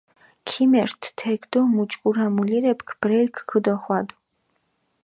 ქიმერთჷ 0.47 1.09
თექ 1.19 1.41
დო 1.51 1.59
მუჯგურა 1.73 2.25
მულირეფქ 2.35 2.89
ბრელქ 3.01 3.35
ქჷდოხვადუ. 3.49 4.15